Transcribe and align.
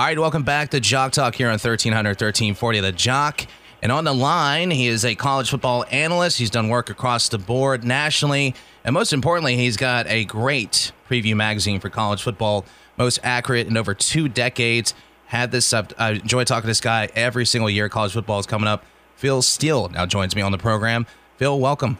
All 0.00 0.06
right, 0.06 0.18
welcome 0.18 0.44
back 0.44 0.70
to 0.70 0.80
Jock 0.80 1.12
Talk 1.12 1.34
here 1.34 1.48
on 1.48 1.58
1300 1.58 2.12
1340 2.12 2.80
The 2.80 2.90
Jock. 2.90 3.46
And 3.82 3.92
on 3.92 4.04
the 4.04 4.14
line, 4.14 4.70
he 4.70 4.86
is 4.86 5.04
a 5.04 5.14
college 5.14 5.50
football 5.50 5.84
analyst. 5.90 6.38
He's 6.38 6.48
done 6.48 6.70
work 6.70 6.88
across 6.88 7.28
the 7.28 7.36
board 7.36 7.84
nationally. 7.84 8.54
And 8.82 8.94
most 8.94 9.12
importantly, 9.12 9.56
he's 9.56 9.76
got 9.76 10.06
a 10.06 10.24
great 10.24 10.92
preview 11.06 11.36
magazine 11.36 11.80
for 11.80 11.90
college 11.90 12.22
football, 12.22 12.64
most 12.96 13.18
accurate 13.22 13.66
in 13.66 13.76
over 13.76 13.92
two 13.92 14.26
decades. 14.26 14.94
Had 15.26 15.52
this 15.52 15.70
up. 15.74 15.92
I 15.98 16.12
enjoy 16.12 16.44
talking 16.44 16.62
to 16.62 16.68
this 16.68 16.80
guy 16.80 17.10
every 17.14 17.44
single 17.44 17.68
year. 17.68 17.90
College 17.90 18.14
football 18.14 18.38
is 18.38 18.46
coming 18.46 18.68
up. 18.68 18.86
Phil 19.16 19.42
Steele 19.42 19.90
now 19.90 20.06
joins 20.06 20.34
me 20.34 20.40
on 20.40 20.50
the 20.50 20.56
program. 20.56 21.04
Phil, 21.36 21.60
welcome. 21.60 21.98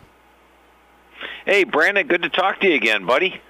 Hey, 1.44 1.64
Brandon, 1.64 2.06
good 2.06 2.22
to 2.22 2.30
talk 2.30 2.60
to 2.60 2.66
you 2.66 2.76
again, 2.76 3.04
buddy. 3.04 3.42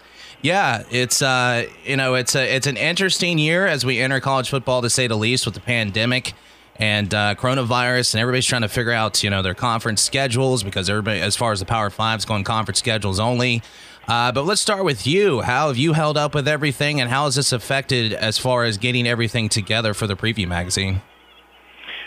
Yeah, 0.42 0.84
it's 0.90 1.20
uh, 1.20 1.66
you 1.84 1.96
know, 1.96 2.14
it's 2.14 2.34
a 2.34 2.56
it's 2.56 2.66
an 2.66 2.76
interesting 2.76 3.38
year 3.38 3.66
as 3.66 3.84
we 3.84 4.00
enter 4.00 4.20
college 4.20 4.48
football 4.48 4.80
to 4.82 4.90
say 4.90 5.06
the 5.06 5.16
least 5.16 5.44
with 5.44 5.54
the 5.54 5.60
pandemic 5.60 6.32
and 6.76 7.12
uh, 7.12 7.34
coronavirus, 7.34 8.14
and 8.14 8.22
everybody's 8.22 8.46
trying 8.46 8.62
to 8.62 8.68
figure 8.68 8.92
out 8.92 9.22
you 9.22 9.28
know 9.28 9.42
their 9.42 9.54
conference 9.54 10.00
schedules 10.00 10.62
because 10.62 10.88
everybody, 10.88 11.20
as 11.20 11.36
far 11.36 11.52
as 11.52 11.60
the 11.60 11.66
Power 11.66 11.90
Five's 11.90 12.24
going 12.24 12.44
conference 12.44 12.78
schedules 12.78 13.20
only. 13.20 13.62
Uh, 14.08 14.32
but 14.32 14.44
let's 14.44 14.62
start 14.62 14.82
with 14.82 15.06
you. 15.06 15.42
How 15.42 15.68
have 15.68 15.76
you 15.76 15.92
held 15.92 16.16
up 16.16 16.34
with 16.34 16.48
everything, 16.48 17.02
and 17.02 17.10
how 17.10 17.26
has 17.26 17.34
this 17.34 17.52
affected 17.52 18.14
as 18.14 18.38
far 18.38 18.64
as 18.64 18.78
getting 18.78 19.06
everything 19.06 19.50
together 19.50 19.92
for 19.92 20.06
the 20.06 20.16
preview 20.16 20.48
magazine? 20.48 21.02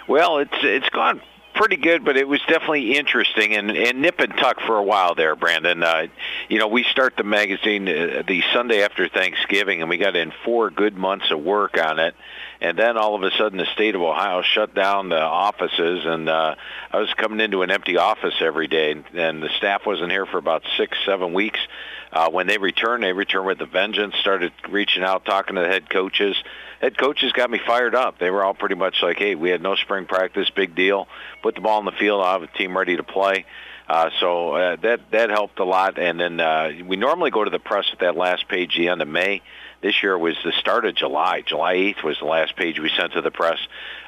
Well, 0.08 0.39
it's 0.39 0.58
it's 0.63 0.89
gone 0.89 1.22
pretty 1.53 1.77
good, 1.77 2.03
but 2.03 2.17
it 2.17 2.27
was 2.27 2.39
definitely 2.48 2.95
interesting 2.95 3.53
and, 3.55 3.71
and 3.71 4.02
nip 4.02 4.20
and 4.20 4.35
tuck 4.38 4.59
for 4.61 4.77
a 4.77 4.84
while 4.84 5.16
there, 5.16 5.35
Brandon. 5.35 5.81
Uh, 5.84 6.07
you 6.49 6.59
know, 6.59 6.67
we 6.67 6.84
start 6.84 7.16
the 7.17 7.23
magazine 7.23 7.88
uh, 7.88 8.23
the 8.27 8.44
Sunday 8.53 8.84
after 8.84 9.07
Thanksgiving, 9.07 9.81
and 9.81 9.89
we 9.89 9.97
got 9.97 10.16
in 10.16 10.31
four 10.44 10.70
good 10.70 10.95
months 10.95 11.31
of 11.31 11.39
work 11.39 11.77
on 11.77 11.99
it. 11.99 12.16
And 12.61 12.77
then 12.77 12.97
all 12.97 13.16
of 13.16 13.23
a 13.23 13.31
sudden, 13.31 13.58
the 13.58 13.66
state 13.73 13.94
of 13.95 14.02
Ohio 14.02 14.41
shut 14.41 14.73
down 14.73 15.09
the 15.09 15.20
offices, 15.20 16.05
and 16.05 16.30
uh, 16.30 16.55
I 16.91 17.00
was 17.00 17.13
coming 17.16 17.39
into 17.39 17.61
an 17.61 17.72
empty 17.72 17.97
office 17.97 18.35
every 18.39 18.67
day, 18.67 18.91
and 19.13 19.44
the 19.44 19.50
staff 19.58 19.85
wasn't 19.85 20.11
here 20.11 20.25
for 20.25 20.38
about 20.38 20.63
six, 20.78 20.97
seven 21.06 21.33
weeks. 21.33 21.59
Uh, 22.14 22.30
when 22.30 22.47
they 22.47 22.58
returned, 22.58 23.03
they 23.03 23.11
returned 23.11 23.47
with 23.47 23.59
a 23.61 23.66
vengeance. 23.66 24.16
Started 24.19 24.53
reaching 24.69 25.03
out, 25.03 25.25
talking 25.25 25.56
to 25.56 25.61
the 25.61 25.67
head 25.67 25.89
coaches 25.89 26.36
head 26.83 26.97
coaches 26.97 27.31
got 27.31 27.50
me 27.50 27.59
fired 27.66 27.95
up. 27.95 28.19
They 28.19 28.30
were 28.30 28.44
all 28.44 28.53
pretty 28.53 28.75
much 28.75 29.02
like, 29.02 29.17
"Hey, 29.17 29.36
we 29.36 29.50
had 29.50 29.61
no 29.61 29.75
spring 29.75 30.06
practice, 30.06 30.50
big 30.50 30.75
deal. 30.75 31.08
Put 31.41 31.56
the 31.56 31.61
ball 31.61 31.80
in 31.80 31.86
the 31.86 31.94
field. 31.94 32.22
I'll 32.22 32.34
have 32.39 32.44
a 32.44 32.58
team 32.58 32.78
ready 32.78 32.97
to 32.97 33.03
play." 33.03 33.45
Uh, 33.88 34.09
so 34.19 34.52
uh, 34.53 34.75
that 34.81 35.00
that 35.11 35.30
helped 35.30 35.59
a 35.59 35.64
lot. 35.64 35.97
And 35.97 36.19
then 36.19 36.39
uh, 36.41 36.72
we 36.86 36.97
normally 36.97 37.31
go 37.31 37.44
to 37.44 37.50
the 37.50 37.59
press 37.59 37.86
at 37.94 38.00
that 38.00 38.17
last 38.17 38.50
page, 38.50 38.75
the 38.78 38.89
end 38.89 39.02
of 39.02 39.08
May. 39.08 39.41
This 39.84 40.02
year 40.02 40.17
was 40.17 40.38
the 40.45 40.53
start 40.53 40.86
of 40.86 40.95
July. 40.95 41.42
July 41.42 41.76
8th 41.76 42.03
was 42.03 42.17
the 42.17 42.26
last 42.26 42.56
page 42.56 42.80
we 42.80 42.89
sent 42.89 43.12
to 43.14 43.22
the 43.22 43.31
press 43.31 43.59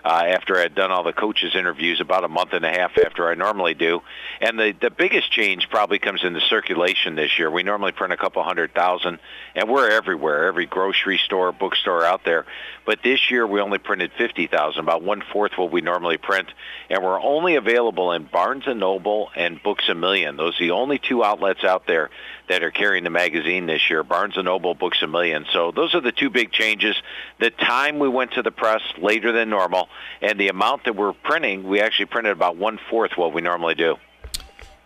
uh, 0.06 0.24
after 0.28 0.56
I 0.56 0.62
had 0.62 0.74
done 0.74 0.90
all 0.90 1.04
the 1.04 1.12
coaches' 1.12 1.54
interviews 1.54 2.00
about 2.00 2.24
a 2.24 2.30
month 2.30 2.54
and 2.54 2.64
a 2.64 2.70
half 2.70 2.98
after 2.98 3.28
I 3.28 3.34
normally 3.34 3.74
do. 3.74 4.02
And 4.40 4.58
the, 4.58 4.72
the 4.72 4.90
biggest 4.90 5.32
change 5.32 5.70
probably 5.70 6.00
comes 6.00 6.24
in 6.24 6.32
the 6.32 6.40
circulation 6.40 7.16
this 7.16 7.38
year. 7.38 7.52
We 7.52 7.64
normally 7.64 7.92
print 7.92 8.14
a 8.14 8.18
couple 8.18 8.42
hundred 8.44 8.74
thousand, 8.74 9.20
and 9.54 9.68
we're 9.68 9.90
everywhere, 9.90 10.46
every 10.46 10.66
grocery 10.66 11.18
store, 11.18 11.52
bookstore 11.52 12.06
out 12.06 12.24
there. 12.24 12.46
But 12.86 13.00
this 13.04 13.32
year 13.32 13.46
we 13.46 13.60
only 13.60 13.80
printed 13.80 14.12
50,000, 14.18 14.80
about 14.80 15.02
one-fourth 15.02 15.58
what 15.58 15.72
we 15.72 15.82
normally 15.82 16.18
print. 16.18 16.48
And 16.90 17.04
we're 17.04 17.20
only 17.20 17.56
available 17.56 18.12
in 18.12 18.24
Barnes 18.24 18.66
& 18.66 18.68
Noble 18.68 19.32
and 19.36 19.62
Books 19.62 19.90
A 19.90 19.96
Million. 19.96 20.38
Those 20.38 20.56
are 20.62 20.66
the 20.66 20.72
only 20.72 21.00
two 21.00 21.24
outlets 21.24 21.64
out 21.64 21.88
there 21.88 22.12
that 22.48 22.62
are 22.62 22.70
carrying 22.70 23.04
the 23.04 23.10
magazine 23.10 23.66
this 23.66 23.90
year, 23.90 24.04
Barnes 24.04 24.36
& 24.38 24.44
Noble, 24.44 24.76
Books 24.76 25.02
A 25.02 25.08
Million. 25.08 25.48
So 25.52 25.65
those 25.72 25.96
are 25.96 26.02
the 26.02 26.12
two 26.12 26.30
big 26.30 26.52
changes. 26.52 26.96
The 27.40 27.50
time 27.50 28.00
we 28.00 28.10
went 28.10 28.34
to 28.34 28.42
the 28.42 28.52
press 28.52 28.82
later 28.98 29.32
than 29.32 29.50
normal, 29.50 29.90
and 30.22 30.40
the 30.40 30.50
amount 30.50 30.86
that 30.86 30.96
we're 30.96 31.14
printing, 31.14 31.68
we 31.68 31.82
actually 31.82 32.08
printed 32.08 32.32
about 32.32 32.58
one-fourth 32.58 33.12
what 33.18 33.34
we 33.34 33.42
normally 33.42 33.76
do. 33.76 33.98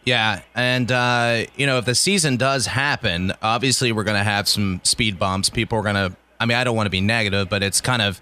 Yeah, 0.06 0.42
and 0.56 0.92
uh, 0.92 1.44
you 1.56 1.68
know, 1.68 1.78
if 1.78 1.86
the 1.86 1.96
season 1.96 2.38
does 2.38 2.66
happen, 2.66 3.34
obviously 3.42 3.92
we're 3.92 4.04
going 4.04 4.18
to 4.18 4.24
have 4.24 4.48
some 4.48 4.82
speed 4.84 5.20
bumps. 5.20 5.50
People 5.50 5.78
are 5.78 5.84
going 5.84 5.96
to. 5.96 6.16
I 6.40 6.46
mean, 6.46 6.58
I 6.58 6.64
don't 6.64 6.76
want 6.76 6.88
to 6.88 6.92
be 6.92 7.02
negative, 7.02 7.50
but 7.50 7.64
it's 7.64 7.82
kind 7.82 8.02
of 8.02 8.22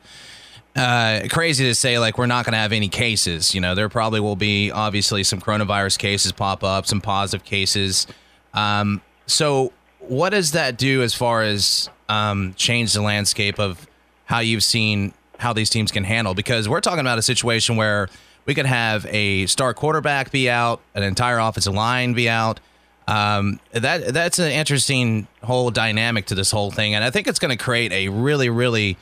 uh, 0.76 1.22
crazy 1.30 1.66
to 1.66 1.76
say 1.76 2.00
like 2.00 2.18
we're 2.18 2.26
not 2.26 2.46
going 2.46 2.54
to 2.54 2.60
have 2.60 2.72
any 2.72 2.90
cases. 2.90 3.56
You 3.56 3.62
know, 3.62 3.76
there 3.76 3.90
probably 3.90 4.20
will 4.20 4.36
be 4.36 4.72
obviously 4.72 5.24
some 5.24 5.40
coronavirus 5.40 5.98
cases 5.98 6.32
pop 6.32 6.64
up, 6.64 6.86
some 6.86 7.00
positive 7.00 7.46
cases. 7.46 8.08
Um, 8.54 9.02
so, 9.26 9.72
what 10.00 10.30
does 10.30 10.52
that 10.52 10.78
do 10.78 11.04
as 11.04 11.14
far 11.14 11.44
as 11.44 11.90
um, 12.10 12.54
change 12.56 12.94
the 12.94 13.02
landscape 13.02 13.60
of 13.60 13.88
how 14.26 14.40
you've 14.40 14.64
seen 14.64 15.14
how 15.40 15.54
these 15.54 15.70
teams 15.70 15.92
can 15.92 16.04
handle? 16.04 16.34
Because 16.34 16.68
we're 16.68 16.82
talking 16.82 17.00
about 17.00 17.18
a 17.18 17.22
situation 17.22 17.76
where 17.76 18.10
we 18.46 18.56
could 18.56 18.66
have 18.66 19.06
a 19.10 19.46
star 19.46 19.74
quarterback 19.74 20.32
be 20.32 20.50
out, 20.50 20.82
an 20.96 21.04
entire 21.04 21.38
offensive 21.38 21.74
line 21.74 22.14
be 22.14 22.28
out. 22.28 22.60
Um, 23.08 23.60
that 23.72 24.14
that's 24.14 24.40
an 24.40 24.52
interesting 24.52 25.28
whole 25.42 25.72
dynamic 25.72 26.26
to 26.28 26.36
this 26.36 26.52
whole 26.52 26.72
thing, 26.72 26.94
and 26.94 27.04
I 27.04 27.10
think 27.10 27.28
it's 27.28 27.40
going 27.40 27.58
to 27.58 27.64
create 27.64 27.94
a 27.94 28.10
really, 28.10 28.50
really. 28.50 28.98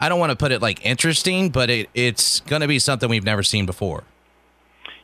I 0.00 0.08
don't 0.08 0.18
want 0.18 0.30
to 0.30 0.36
put 0.36 0.52
it 0.52 0.62
like 0.62 0.84
interesting, 0.84 1.50
but 1.50 1.68
it, 1.70 1.88
it's 1.94 2.40
going 2.40 2.62
to 2.62 2.68
be 2.68 2.78
something 2.78 3.08
we've 3.08 3.24
never 3.24 3.42
seen 3.42 3.66
before. 3.66 4.04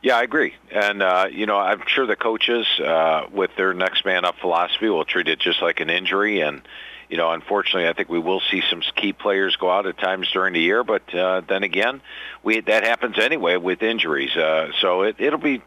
Yeah, 0.01 0.17
I 0.17 0.23
agree, 0.23 0.55
and 0.71 1.03
uh, 1.03 1.27
you 1.31 1.45
know, 1.45 1.57
I'm 1.57 1.83
sure 1.85 2.07
the 2.07 2.15
coaches, 2.15 2.65
uh, 2.79 3.27
with 3.31 3.51
their 3.55 3.73
next 3.75 4.03
man 4.03 4.25
up 4.25 4.37
philosophy, 4.39 4.89
will 4.89 5.05
treat 5.05 5.27
it 5.27 5.39
just 5.39 5.61
like 5.61 5.79
an 5.79 5.91
injury. 5.91 6.41
And 6.41 6.63
you 7.09 7.17
know, 7.17 7.31
unfortunately, 7.31 7.87
I 7.87 7.93
think 7.93 8.07
we 8.07 8.19
will 8.19 8.41
see 8.51 8.61
some 8.69 8.81
key 8.95 9.13
players 9.13 9.55
go 9.55 9.69
out 9.69 9.87
at 9.87 9.97
times 9.97 10.31
during 10.31 10.53
the 10.53 10.61
year. 10.61 10.83
But 10.83 11.13
uh, 11.13 11.41
then 11.47 11.63
again, 11.63 12.01
we 12.43 12.61
that 12.61 12.83
happens 12.83 13.17
anyway 13.17 13.57
with 13.57 13.81
injuries. 13.81 14.35
Uh, 14.35 14.71
so 14.79 15.01
it, 15.01 15.15
it'll 15.19 15.39
be. 15.39 15.61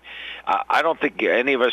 I 0.45 0.83
don't 0.83 1.01
think 1.01 1.23
any 1.23 1.53
of 1.53 1.61
us 1.61 1.73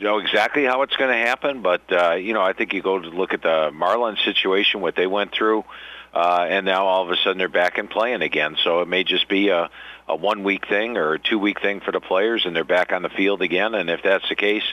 know 0.00 0.18
exactly 0.18 0.64
how 0.64 0.82
it's 0.82 0.96
going 0.96 1.10
to 1.10 1.26
happen, 1.26 1.62
but 1.62 1.82
uh, 1.92 2.14
you 2.14 2.32
know, 2.32 2.42
I 2.42 2.52
think 2.52 2.72
you 2.72 2.82
go 2.82 2.98
to 2.98 3.08
look 3.08 3.32
at 3.32 3.42
the 3.42 3.70
Marlins 3.72 4.24
situation, 4.24 4.80
what 4.80 4.96
they 4.96 5.06
went 5.06 5.32
through. 5.32 5.64
Uh, 6.12 6.46
and 6.48 6.64
now 6.64 6.86
all 6.86 7.04
of 7.04 7.10
a 7.10 7.16
sudden 7.16 7.38
they're 7.38 7.48
back 7.48 7.78
and 7.78 7.88
playing 7.88 8.22
again. 8.22 8.56
So 8.64 8.80
it 8.80 8.88
may 8.88 9.04
just 9.04 9.28
be 9.28 9.50
a, 9.50 9.70
a 10.08 10.16
one 10.16 10.42
week 10.42 10.66
thing 10.66 10.96
or 10.96 11.14
a 11.14 11.18
two 11.18 11.38
week 11.38 11.60
thing 11.60 11.80
for 11.80 11.92
the 11.92 12.00
players, 12.00 12.44
and 12.46 12.56
they're 12.56 12.64
back 12.64 12.92
on 12.92 13.02
the 13.02 13.10
field 13.10 13.42
again. 13.42 13.74
And 13.74 13.90
if 13.90 14.02
that's 14.02 14.28
the 14.28 14.34
case, 14.34 14.64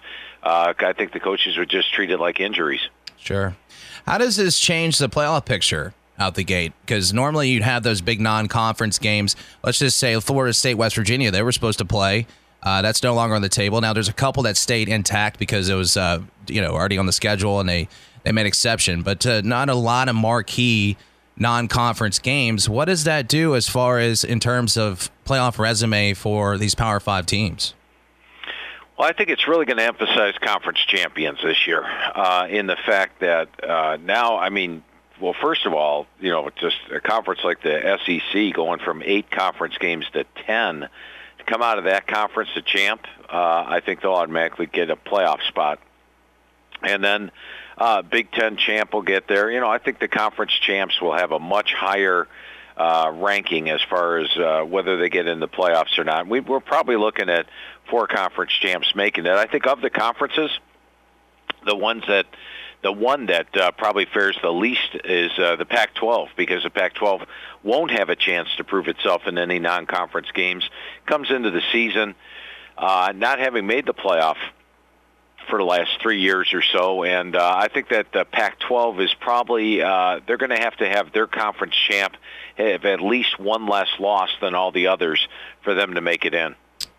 uh, 0.41 0.73
I 0.77 0.93
think 0.93 1.11
the 1.11 1.19
coaches 1.19 1.57
would 1.57 1.69
just 1.69 1.93
treat 1.93 2.09
it 2.09 2.19
like 2.19 2.39
injuries. 2.39 2.81
Sure. 3.17 3.55
How 4.05 4.17
does 4.17 4.35
this 4.35 4.59
change 4.59 4.97
the 4.97 5.09
playoff 5.09 5.45
picture 5.45 5.93
out 6.19 6.35
the 6.35 6.43
gate? 6.43 6.73
Because 6.85 7.13
normally 7.13 7.49
you'd 7.49 7.63
have 7.63 7.83
those 7.83 8.01
big 8.01 8.21
non 8.21 8.47
conference 8.47 8.99
games. 8.99 9.35
Let's 9.63 9.79
just 9.79 9.97
say 9.97 10.19
Florida 10.19 10.53
State, 10.53 10.75
West 10.75 10.95
Virginia, 10.95 11.31
they 11.31 11.41
were 11.41 11.51
supposed 11.51 11.79
to 11.79 11.85
play. 11.85 12.27
Uh, 12.61 12.81
that's 12.81 13.03
no 13.03 13.13
longer 13.13 13.35
on 13.35 13.41
the 13.41 13.49
table. 13.49 13.79
Now 13.79 13.93
there's 13.93 14.09
a 14.09 14.13
couple 14.13 14.43
that 14.43 14.57
stayed 14.57 14.89
intact 14.89 15.37
because 15.37 15.69
it 15.69 15.75
was, 15.75 15.97
uh, 15.97 16.21
you 16.47 16.61
know, 16.61 16.71
already 16.71 16.97
on 16.97 17.05
the 17.05 17.11
schedule 17.11 17.59
and 17.59 17.69
they, 17.69 17.87
they 18.23 18.31
made 18.31 18.47
exception, 18.47 19.03
but 19.03 19.25
uh, 19.25 19.41
not 19.43 19.69
a 19.69 19.75
lot 19.75 20.09
of 20.09 20.15
marquee 20.15 20.97
non-conference 21.37 22.19
games. 22.19 22.67
What 22.67 22.85
does 22.85 23.03
that 23.03 23.27
do 23.27 23.55
as 23.55 23.67
far 23.67 23.99
as 23.99 24.23
in 24.23 24.39
terms 24.39 24.77
of 24.77 25.11
playoff 25.25 25.59
resume 25.59 26.13
for 26.13 26.57
these 26.57 26.73
Power 26.73 26.99
Five 26.99 27.25
teams? 27.25 27.73
Well, 28.97 29.09
I 29.09 29.11
think 29.11 29.29
it's 29.29 29.47
really 29.47 29.65
going 29.65 29.77
to 29.77 29.83
emphasize 29.83 30.35
conference 30.39 30.79
champions 30.79 31.39
this 31.43 31.67
year 31.67 31.83
uh, 31.83 32.47
in 32.49 32.65
the 32.65 32.77
fact 32.77 33.19
that 33.19 33.49
uh, 33.61 33.97
now, 34.01 34.37
I 34.37 34.49
mean, 34.49 34.83
well, 35.19 35.35
first 35.41 35.65
of 35.65 35.73
all, 35.73 36.07
you 36.21 36.31
know, 36.31 36.49
just 36.55 36.77
a 36.93 37.01
conference 37.01 37.41
like 37.43 37.61
the 37.61 37.99
SEC 38.05 38.53
going 38.53 38.79
from 38.79 39.03
eight 39.03 39.29
conference 39.29 39.77
games 39.77 40.05
to 40.13 40.25
ten 40.45 40.81
to 40.81 41.43
come 41.45 41.61
out 41.61 41.77
of 41.77 41.85
that 41.85 42.07
conference 42.07 42.49
to 42.53 42.61
champ, 42.61 43.05
uh, 43.29 43.65
I 43.67 43.81
think 43.85 44.01
they'll 44.01 44.13
automatically 44.13 44.65
get 44.65 44.89
a 44.89 44.95
playoff 44.95 45.45
spot. 45.47 45.79
And 46.81 47.03
then 47.03 47.31
uh, 47.77 48.01
Big 48.01 48.31
Ten 48.31 48.55
champ 48.55 48.93
will 48.93 49.01
get 49.01 49.27
there. 49.27 49.51
You 49.51 49.59
know, 49.59 49.69
I 49.69 49.77
think 49.77 49.99
the 49.99 50.07
conference 50.07 50.53
champs 50.53 51.01
will 51.01 51.13
have 51.13 51.31
a 51.31 51.39
much 51.39 51.73
higher 51.73 52.27
ranking 52.77 53.69
as 53.69 53.81
far 53.81 54.17
as 54.17 54.29
uh, 54.37 54.63
whether 54.63 54.97
they 54.97 55.09
get 55.09 55.27
in 55.27 55.39
the 55.39 55.47
playoffs 55.47 55.97
or 55.97 56.03
not. 56.03 56.27
We, 56.27 56.39
we're 56.39 56.59
probably 56.59 56.97
looking 56.97 57.29
at 57.29 57.47
four 57.89 58.07
conference 58.07 58.51
champs 58.51 58.95
making 58.95 59.25
it. 59.25 59.31
I 59.31 59.45
think 59.45 59.67
of 59.67 59.81
the 59.81 59.89
conferences, 59.89 60.51
the 61.65 61.75
ones 61.75 62.03
that 62.07 62.25
the 62.81 62.91
one 62.91 63.25
that 63.27 63.57
uh, 63.57 63.71
probably 63.71 64.05
fares 64.05 64.37
the 64.43 64.53
least 64.53 64.95
is 65.05 65.31
uh, 65.39 65.55
the 65.55 65.65
Pac-12 65.65 66.27
because 66.37 66.61
the 66.61 66.69
Pac-12 66.69 67.25
won't 67.63 67.89
have 67.89 68.09
a 68.09 68.15
chance 68.15 68.47
to 68.57 68.63
prove 68.63 68.87
itself 68.87 69.23
in 69.25 69.39
any 69.39 69.57
non-conference 69.57 70.27
games. 70.35 70.69
Comes 71.07 71.31
into 71.31 71.49
the 71.49 71.63
season 71.71 72.13
uh, 72.77 73.11
not 73.15 73.39
having 73.39 73.65
made 73.65 73.85
the 73.85 73.93
playoff 73.93 74.37
for 75.49 75.59
the 75.59 75.65
last 75.65 76.01
three 76.01 76.19
years 76.21 76.53
or 76.53 76.61
so, 76.61 77.03
and 77.03 77.35
uh, 77.35 77.53
I 77.55 77.67
think 77.67 77.89
that 77.89 78.11
the 78.11 78.25
Pac-12 78.25 79.03
is 79.03 79.13
probably 79.13 79.81
uh, 79.81 80.19
they're 80.25 80.37
going 80.37 80.49
to 80.51 80.59
have 80.59 80.75
to 80.77 80.87
have 80.87 81.11
their 81.11 81.27
conference 81.27 81.75
champ 81.75 82.15
have 82.57 82.85
at 82.85 83.01
least 83.01 83.39
one 83.39 83.67
less 83.67 83.89
loss 83.99 84.29
than 84.41 84.55
all 84.55 84.71
the 84.71 84.87
others 84.87 85.27
for 85.61 85.73
them 85.73 85.95
to 85.95 86.01
make 86.01 86.25
it 86.25 86.33
in. 86.33 86.55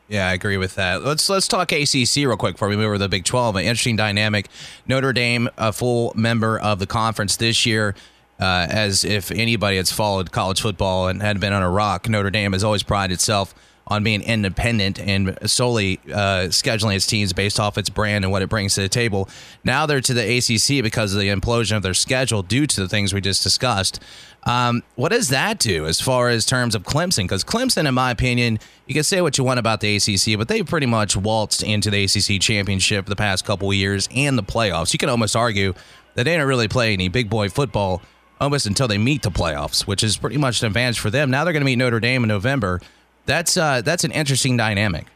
Yeah, 0.08 0.28
I 0.28 0.34
agree 0.34 0.56
with 0.56 0.76
that. 0.76 1.02
Let's 1.02 1.28
let's 1.28 1.48
talk 1.48 1.72
ACC 1.72 2.16
real 2.16 2.36
quick 2.36 2.54
before 2.54 2.68
we 2.68 2.76
move 2.76 2.86
over 2.86 2.94
to 2.94 2.98
the 3.00 3.08
Big 3.08 3.24
12. 3.24 3.56
An 3.56 3.64
interesting 3.64 3.96
dynamic. 3.96 4.46
Notre 4.86 5.12
Dame, 5.12 5.48
a 5.58 5.72
full 5.72 6.12
member 6.14 6.58
of 6.58 6.78
the 6.78 6.86
conference 6.86 7.36
this 7.36 7.66
year. 7.66 7.94
uh, 8.38 8.66
as 8.68 9.04
if 9.04 9.30
anybody 9.30 9.76
has 9.76 9.90
followed 9.90 10.30
college 10.30 10.60
football 10.60 11.08
and 11.08 11.22
had 11.22 11.40
been 11.40 11.52
on 11.52 11.62
a 11.62 11.70
rock, 11.70 12.08
Notre 12.08 12.30
Dame 12.30 12.52
has 12.52 12.62
always 12.62 12.82
prided 12.82 13.14
itself 13.14 13.54
on 13.88 14.02
being 14.02 14.22
independent 14.22 14.98
and 14.98 15.38
solely 15.48 16.00
uh, 16.08 16.48
scheduling 16.48 16.96
its 16.96 17.06
teams 17.06 17.32
based 17.32 17.60
off 17.60 17.78
its 17.78 17.88
brand 17.88 18.24
and 18.24 18.32
what 18.32 18.42
it 18.42 18.48
brings 18.48 18.74
to 18.74 18.80
the 18.80 18.88
table. 18.88 19.28
Now 19.62 19.86
they're 19.86 20.00
to 20.00 20.14
the 20.14 20.38
ACC 20.38 20.82
because 20.82 21.14
of 21.14 21.20
the 21.20 21.28
implosion 21.28 21.76
of 21.76 21.82
their 21.82 21.94
schedule 21.94 22.42
due 22.42 22.66
to 22.66 22.80
the 22.80 22.88
things 22.88 23.14
we 23.14 23.20
just 23.20 23.42
discussed. 23.42 24.00
Um, 24.42 24.82
what 24.94 25.10
does 25.10 25.28
that 25.28 25.58
do 25.58 25.86
as 25.86 26.00
far 26.00 26.28
as 26.28 26.46
terms 26.46 26.74
of 26.74 26.84
Clemson? 26.84 27.24
Because 27.24 27.44
Clemson, 27.44 27.86
in 27.86 27.94
my 27.94 28.10
opinion, 28.10 28.58
you 28.86 28.94
can 28.94 29.02
say 29.02 29.20
what 29.20 29.38
you 29.38 29.44
want 29.44 29.58
about 29.58 29.80
the 29.80 29.96
ACC, 29.96 30.38
but 30.38 30.48
they've 30.48 30.66
pretty 30.66 30.86
much 30.86 31.16
waltzed 31.16 31.62
into 31.62 31.90
the 31.90 32.04
ACC 32.04 32.40
championship 32.40 33.06
the 33.06 33.16
past 33.16 33.44
couple 33.44 33.72
years 33.72 34.08
and 34.14 34.38
the 34.38 34.44
playoffs. 34.44 34.92
You 34.92 34.98
can 34.98 35.08
almost 35.08 35.34
argue 35.34 35.74
that 36.14 36.24
they 36.24 36.36
don't 36.36 36.46
really 36.46 36.68
play 36.68 36.92
any 36.92 37.08
big 37.08 37.28
boy 37.28 37.48
football 37.48 38.02
almost 38.40 38.66
until 38.66 38.86
they 38.86 38.98
meet 38.98 39.22
the 39.22 39.30
playoffs, 39.30 39.86
which 39.86 40.02
is 40.02 40.16
pretty 40.16 40.38
much 40.38 40.62
an 40.62 40.66
advantage 40.66 40.98
for 40.98 41.10
them. 41.10 41.30
Now 41.30 41.44
they're 41.44 41.52
going 41.52 41.62
to 41.62 41.66
meet 41.66 41.76
Notre 41.76 42.00
Dame 42.00 42.24
in 42.24 42.28
November. 42.28 42.80
That's 43.26 43.56
uh, 43.56 43.82
that's 43.82 44.04
an 44.04 44.12
interesting 44.12 44.56
dynamic. 44.56 45.06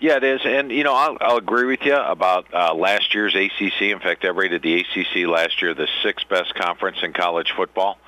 Yeah, 0.00 0.16
it 0.16 0.24
is, 0.24 0.40
and 0.44 0.70
you 0.70 0.82
know 0.82 0.94
I'll, 0.94 1.18
I'll 1.20 1.36
agree 1.36 1.66
with 1.66 1.82
you 1.82 1.94
about 1.94 2.46
uh, 2.54 2.74
last 2.74 3.14
year's 3.14 3.34
ACC. 3.34 3.82
In 3.82 4.00
fact, 4.00 4.24
I 4.24 4.28
rated 4.28 4.62
the 4.62 4.80
ACC 4.80 5.28
last 5.28 5.60
year 5.60 5.74
the 5.74 5.88
sixth 6.02 6.28
best 6.28 6.54
conference 6.54 6.98
in 7.02 7.12
college 7.12 7.52
football. 7.54 7.98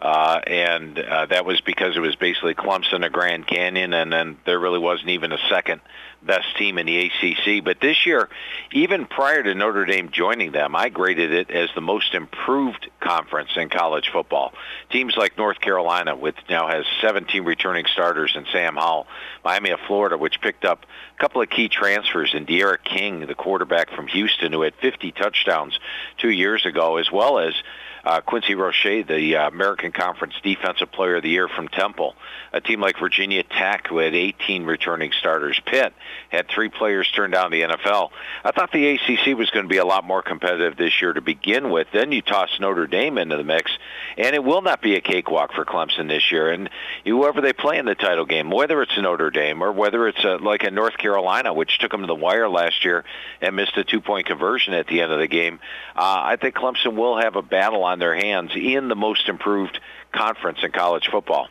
Uh, 0.00 0.40
and 0.46 0.98
uh, 0.98 1.26
that 1.26 1.44
was 1.44 1.60
because 1.60 1.94
it 1.94 2.00
was 2.00 2.16
basically 2.16 2.54
Clemson, 2.54 3.04
a 3.04 3.10
Grand 3.10 3.46
Canyon, 3.46 3.92
and 3.92 4.10
then 4.10 4.38
there 4.46 4.58
really 4.58 4.78
wasn't 4.78 5.10
even 5.10 5.30
a 5.30 5.38
second 5.50 5.82
best 6.22 6.56
team 6.56 6.78
in 6.78 6.86
the 6.86 7.06
ACC. 7.06 7.62
But 7.62 7.80
this 7.80 8.06
year, 8.06 8.30
even 8.72 9.06
prior 9.06 9.42
to 9.42 9.54
Notre 9.54 9.84
Dame 9.84 10.10
joining 10.10 10.52
them, 10.52 10.74
I 10.74 10.88
graded 10.88 11.32
it 11.32 11.50
as 11.50 11.68
the 11.74 11.82
most 11.82 12.14
improved 12.14 12.88
conference 13.00 13.50
in 13.56 13.68
college 13.68 14.10
football. 14.10 14.54
Teams 14.90 15.16
like 15.16 15.36
North 15.36 15.60
Carolina, 15.60 16.16
which 16.16 16.36
now 16.48 16.68
has 16.68 16.86
17 17.02 17.44
returning 17.44 17.84
starters 17.86 18.32
and 18.34 18.46
Sam 18.52 18.76
Howell, 18.76 19.06
Miami 19.44 19.70
of 19.70 19.80
Florida, 19.86 20.16
which 20.16 20.40
picked 20.40 20.64
up 20.64 20.86
a 21.16 21.20
couple 21.20 21.42
of 21.42 21.50
key 21.50 21.68
transfers 21.68 22.32
in 22.34 22.46
D'Eriq 22.46 22.84
King, 22.84 23.26
the 23.26 23.34
quarterback 23.34 23.90
from 23.90 24.06
Houston, 24.08 24.52
who 24.52 24.62
had 24.62 24.74
50 24.76 25.12
touchdowns 25.12 25.78
two 26.16 26.30
years 26.30 26.64
ago, 26.64 26.96
as 26.96 27.10
well 27.12 27.38
as 27.38 27.54
uh, 28.04 28.20
Quincy 28.20 28.54
Roche, 28.54 29.04
the 29.06 29.36
uh, 29.36 29.48
American 29.48 29.92
Conference 29.92 30.34
Defensive 30.42 30.90
Player 30.92 31.16
of 31.16 31.22
the 31.22 31.28
Year 31.28 31.48
from 31.48 31.68
Temple. 31.68 32.14
A 32.52 32.60
team 32.60 32.80
like 32.80 32.98
Virginia 32.98 33.42
Tech, 33.42 33.86
who 33.88 33.98
had 33.98 34.14
18 34.14 34.64
returning 34.64 35.12
starters. 35.12 35.60
Pitt 35.64 35.92
had 36.30 36.48
three 36.48 36.68
players 36.68 37.10
turned 37.10 37.32
down 37.32 37.50
the 37.50 37.62
NFL. 37.62 38.10
I 38.44 38.50
thought 38.50 38.72
the 38.72 38.88
ACC 38.88 39.36
was 39.36 39.50
going 39.50 39.64
to 39.64 39.68
be 39.68 39.76
a 39.76 39.84
lot 39.84 40.04
more 40.04 40.22
competitive 40.22 40.76
this 40.76 41.00
year 41.00 41.12
to 41.12 41.20
begin 41.20 41.70
with. 41.70 41.88
Then 41.92 42.10
you 42.12 42.22
toss 42.22 42.48
Notre 42.58 42.86
Dame 42.86 43.18
into 43.18 43.36
the 43.36 43.44
mix, 43.44 43.70
and 44.16 44.34
it 44.34 44.42
will 44.42 44.62
not 44.62 44.82
be 44.82 44.96
a 44.96 45.00
cakewalk 45.00 45.52
for 45.52 45.64
Clemson 45.64 46.08
this 46.08 46.32
year. 46.32 46.50
And 46.50 46.70
whoever 47.04 47.40
they 47.40 47.52
play 47.52 47.78
in 47.78 47.84
the 47.84 47.94
title 47.94 48.24
game, 48.24 48.50
whether 48.50 48.82
it's 48.82 48.96
Notre 48.98 49.30
Dame 49.30 49.62
or 49.62 49.72
whether 49.72 50.08
it's 50.08 50.24
a, 50.24 50.36
like 50.36 50.64
a 50.64 50.70
North 50.70 50.96
Carolina, 50.98 51.52
which 51.52 51.78
took 51.78 51.92
them 51.92 52.00
to 52.00 52.06
the 52.06 52.14
wire 52.14 52.48
last 52.48 52.84
year 52.84 53.04
and 53.40 53.54
missed 53.54 53.76
a 53.76 53.84
two-point 53.84 54.26
conversion 54.26 54.74
at 54.74 54.86
the 54.88 55.02
end 55.02 55.12
of 55.12 55.18
the 55.18 55.28
game, 55.28 55.60
uh, 55.94 56.22
I 56.24 56.36
think 56.36 56.54
Clemson 56.54 56.94
will 56.94 57.18
have 57.18 57.36
a 57.36 57.42
battle 57.42 57.84
on 57.90 57.98
their 57.98 58.14
hands 58.14 58.52
in 58.54 58.88
the 58.88 58.94
most 58.94 59.28
improved 59.28 59.78
conference 60.12 60.58
in 60.62 60.70
college 60.70 61.08
football. 61.10 61.48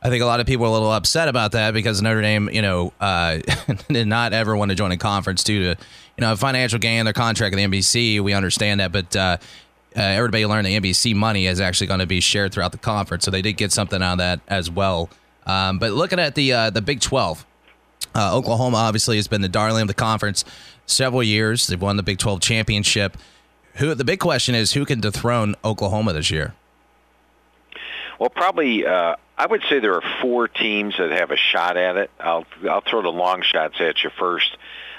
I 0.00 0.10
think 0.10 0.22
a 0.22 0.26
lot 0.26 0.38
of 0.38 0.46
people 0.46 0.66
are 0.66 0.68
a 0.68 0.72
little 0.72 0.92
upset 0.92 1.28
about 1.28 1.52
that 1.52 1.74
because 1.74 2.00
Notre 2.00 2.22
Dame, 2.22 2.48
you 2.50 2.62
know, 2.62 2.92
uh, 3.00 3.38
did 3.88 4.06
not 4.06 4.32
ever 4.32 4.56
want 4.56 4.70
to 4.70 4.76
join 4.76 4.92
a 4.92 4.96
conference 4.96 5.42
due 5.42 5.74
to, 5.74 5.80
you 6.16 6.20
know, 6.20 6.36
financial 6.36 6.78
gain, 6.78 7.04
their 7.04 7.12
contract 7.12 7.54
with 7.54 7.64
the 7.64 7.78
NBC. 7.78 8.20
We 8.20 8.32
understand 8.32 8.78
that, 8.78 8.92
but 8.92 9.16
uh, 9.16 9.38
uh, 9.96 10.00
everybody 10.00 10.46
learned 10.46 10.66
the 10.66 10.78
NBC 10.78 11.14
money 11.14 11.46
is 11.46 11.60
actually 11.60 11.88
going 11.88 12.00
to 12.00 12.06
be 12.06 12.20
shared 12.20 12.52
throughout 12.52 12.72
the 12.72 12.78
conference, 12.78 13.24
so 13.24 13.30
they 13.30 13.42
did 13.42 13.54
get 13.54 13.72
something 13.72 14.00
out 14.00 14.12
of 14.12 14.18
that 14.18 14.40
as 14.46 14.70
well. 14.70 15.10
Um, 15.46 15.78
but 15.78 15.92
looking 15.92 16.20
at 16.20 16.34
the 16.34 16.52
uh, 16.52 16.70
the 16.70 16.82
Big 16.82 17.00
Twelve, 17.00 17.44
uh, 18.14 18.36
Oklahoma 18.36 18.76
obviously 18.76 19.16
has 19.16 19.26
been 19.26 19.40
the 19.40 19.48
darling 19.48 19.82
of 19.82 19.88
the 19.88 19.94
conference 19.94 20.44
several 20.86 21.22
years. 21.22 21.66
They've 21.66 21.80
won 21.80 21.96
the 21.96 22.02
Big 22.02 22.18
Twelve 22.18 22.40
championship. 22.40 23.16
Who 23.78 23.94
the 23.94 24.04
big 24.04 24.18
question 24.18 24.54
is 24.54 24.72
who 24.72 24.84
can 24.84 25.00
dethrone 25.00 25.54
Oklahoma 25.64 26.12
this 26.12 26.30
year? 26.30 26.54
Well, 28.18 28.30
probably 28.30 28.84
uh, 28.84 29.16
I 29.36 29.46
would 29.46 29.62
say 29.70 29.78
there 29.78 29.94
are 29.94 30.20
four 30.20 30.48
teams 30.48 30.96
that 30.98 31.12
have 31.12 31.30
a 31.30 31.36
shot 31.36 31.76
at 31.76 31.96
it. 31.96 32.10
I'll 32.18 32.44
I'll 32.68 32.80
throw 32.80 33.02
the 33.02 33.12
long 33.12 33.42
shots 33.42 33.76
at 33.80 34.02
you 34.02 34.10
first. 34.18 34.56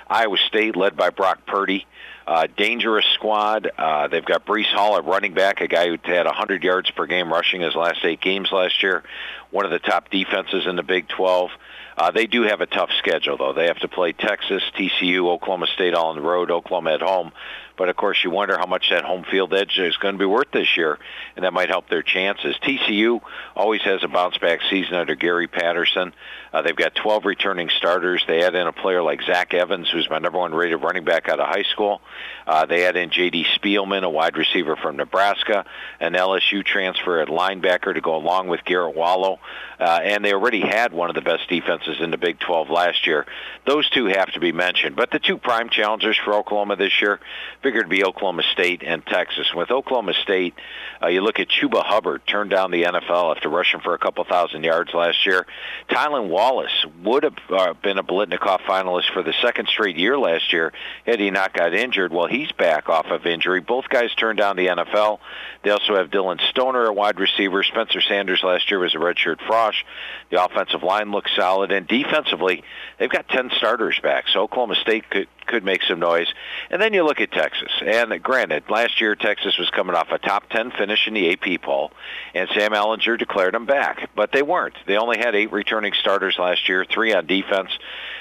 Iowa 0.10 0.38
State, 0.48 0.76
led 0.76 0.96
by 0.96 1.12
Brock 1.12 1.46
Purdy, 1.46 1.86
uh, 2.26 2.48
dangerous 2.58 3.06
squad. 3.14 3.70
Uh, 3.78 4.08
they've 4.08 4.26
got 4.26 4.46
Breece 4.46 4.74
Hall 4.74 4.98
at 4.98 5.06
running 5.06 5.34
back, 5.34 5.62
a 5.62 5.68
guy 5.68 5.88
who 5.88 5.98
had 6.02 6.26
100 6.26 6.64
yards 6.64 6.90
per 6.90 7.06
game 7.06 7.31
rushing 7.31 7.62
his 7.62 7.76
last 7.76 8.04
eight 8.04 8.20
games 8.20 8.50
last 8.52 8.81
year. 8.81 9.04
One 9.52 9.66
of 9.66 9.72
the 9.72 9.80
top 9.80 10.10
defenses 10.10 10.66
in 10.66 10.78
the 10.78 10.84
Big 10.84 11.08
12. 11.10 11.52
Uh, 11.96 12.12
they 12.12 12.28
do 12.28 12.44
have 12.44 12.62
a 12.62 12.66
tough 12.66 12.90
schedule, 12.98 13.38
though. 13.38 13.54
They 13.54 13.68
have 13.68 13.80
to 13.80 13.88
play 13.88 14.14
Texas, 14.14 14.64
TCU, 14.76 15.28
Oklahoma 15.28 15.68
State 15.68 15.94
all 15.94 16.08
on 16.08 16.16
the 16.16 16.22
road, 16.22 16.50
Oklahoma 16.50 16.94
at 16.94 17.02
home. 17.02 17.34
But 17.80 17.88
of 17.88 17.96
course, 17.96 18.22
you 18.26 18.30
wonder 18.30 18.58
how 18.58 18.66
much 18.66 18.90
that 18.90 19.06
home 19.06 19.24
field 19.24 19.54
edge 19.54 19.80
is 19.80 19.96
going 19.96 20.16
to 20.16 20.20
be 20.20 20.26
worth 20.26 20.52
this 20.52 20.76
year, 20.76 21.00
and 21.38 21.46
that 21.46 21.54
might 21.54 21.70
help 21.70 21.88
their 21.88 22.04
chances. 22.04 22.58
TCU 22.62 23.22
always 23.56 23.81
has 23.84 24.04
a 24.04 24.10
bounce 24.10 24.38
back 24.38 24.60
season 24.70 24.96
under 24.96 25.16
Gary 25.16 25.48
Patterson. 25.48 26.12
Uh, 26.52 26.62
they've 26.62 26.76
got 26.76 26.94
12 26.94 27.24
returning 27.24 27.70
starters. 27.70 28.22
They 28.28 28.44
add 28.44 28.54
in 28.54 28.68
a 28.68 28.74
player 28.74 29.02
like 29.02 29.22
Zach 29.22 29.54
Evans, 29.54 29.90
who's 29.90 30.10
my 30.10 30.20
number 30.20 30.40
one 30.40 30.54
rated 30.54 30.81
running 30.81 31.06
back 31.06 31.30
out 31.30 31.40
of 31.40 31.48
high 31.48 31.64
school. 31.72 32.02
Uh, 32.46 32.66
they 32.66 32.86
add 32.86 32.98
in 32.98 33.12
J.D. 33.12 33.46
Spielman, 33.56 34.04
a 34.04 34.10
wide 34.10 34.36
receiver 34.36 34.76
from 34.76 34.98
Nebraska, 34.98 35.66
an 36.02 36.14
LSU 36.14 36.66
transfer 36.66 37.22
at 37.22 37.30
linebacker 37.30 37.94
to 37.94 38.02
go 38.02 38.16
along 38.16 38.50
with 38.50 38.66
Garrett 38.66 38.96
Wallow. 38.96 39.40
Uh, 39.80 40.00
and 40.04 40.26
they 40.26 40.34
already 40.34 40.60
had 40.60 40.92
one 40.92 41.10
of 41.10 41.16
the 41.16 41.22
best 41.22 41.48
defenses 41.48 42.02
in 42.02 42.12
the 42.12 42.18
Big 42.18 42.40
12 42.40 42.70
last 42.70 43.08
year. 43.08 43.26
Those 43.66 43.90
two 43.90 44.08
have 44.08 44.31
to 44.34 44.40
be 44.40 44.52
mentioned. 44.52 44.96
But 44.96 45.12
the 45.12 45.20
two 45.20 45.38
prime 45.38 45.70
challengers 45.70 46.18
for 46.18 46.34
Oklahoma 46.34 46.76
this 46.76 47.02
year 47.02 47.20
figured 47.69 47.86
to 47.86 47.89
be 47.89 48.04
Oklahoma 48.04 48.42
State 48.51 48.81
and 48.83 49.06
Texas. 49.06 49.54
With 49.54 49.69
Oklahoma 49.69 50.13
State, 50.24 50.56
uh, 51.04 51.07
you 51.10 51.21
look 51.21 51.39
at 51.39 51.50
Chuba 51.50 51.86
Hubbard, 51.86 52.25
turned 52.25 52.50
down 52.50 52.71
the 52.71 52.81
NFL 52.81 53.36
after 53.36 53.48
rushing 53.48 53.80
for 53.80 53.94
a 53.94 54.00
couple 54.00 54.24
thousand 54.24 54.63
yards 54.63 54.92
last 54.92 55.24
year. 55.24 55.45
Tylan 55.88 56.30
Wallace 56.30 56.88
would 57.04 57.21
have 57.21 57.38
uh, 57.51 57.74
been 57.74 58.00
a 58.00 58.04
Biletnikoff 58.04 58.62
finalist 58.62 59.13
for 59.13 59.21
the 59.21 59.36
second 59.44 59.68
straight 59.68 59.98
year 59.98 60.18
last 60.18 60.51
year 60.51 60.74
had 61.06 61.19
he 61.19 61.30
not 61.30 61.54
got 61.54 61.75
injured. 61.75 62.12
Well, 62.12 62.25
he's 62.25 62.51
back 62.54 62.89
off 62.89 63.06
of 63.12 63.27
injury. 63.27 63.60
Both 63.60 63.88
guys 63.88 64.16
turned 64.16 64.39
down 64.39 64.56
the 64.56 64.66
NFL. 64.66 65.19
They 65.62 65.69
also 65.69 65.95
have 65.95 66.10
Dillon 66.10 66.39
Stoner, 66.50 66.86
a 66.86 66.94
wide 66.94 67.19
receiver. 67.19 67.62
Spencer 67.62 68.01
Sanders 68.01 68.42
last 68.44 68.71
year 68.71 68.80
was 68.80 68.95
a 68.95 68.98
redshirt 68.98 69.38
frosh. 69.48 69.83
The 70.31 70.44
offensive 70.44 70.81
line 70.81 71.11
looks 71.11 71.35
solid, 71.35 71.71
and 71.71 71.88
defensively, 71.88 72.64
they've 72.97 73.11
got 73.11 73.30
10 73.30 73.52
starters 73.57 73.99
back. 74.02 74.26
So 74.33 74.42
Oklahoma 74.42 74.73
State 74.73 75.07
could 75.07 75.28
could 75.50 75.66
make 75.66 75.84
some 75.84 76.00
noise. 76.00 76.28
And 76.70 76.82
then 76.82 76.94
you 76.94 77.04
look 77.04 77.20
at 77.20 77.32
Texas. 77.32 77.72
And 77.86 78.22
granted, 78.24 78.70
last 78.70 79.02
year 79.02 79.16
Texas 79.16 79.58
was 79.58 79.70
coming 79.72 79.96
off 79.96 80.12
a 80.12 80.20
top 80.20 80.50
10 80.50 80.72
finish 80.72 81.08
in 81.08 81.16
the 81.16 81.32
AP 81.32 81.62
poll, 81.62 81.92
and 82.34 82.48
Sam 82.54 82.72
Ehlinger 82.72 83.18
declared 83.18 83.54
them 83.54 83.66
back. 83.66 84.10
But 84.16 84.32
they 84.32 84.44
weren't. 84.44 84.76
They 84.86 84.98
only 84.98 85.18
had 85.18 85.36
eight 85.36 85.52
returning 85.52 85.94
starters 85.94 86.38
last 86.40 86.70
year, 86.70 86.86
three 86.86 87.14
on 87.14 87.26
defense. 87.26 87.72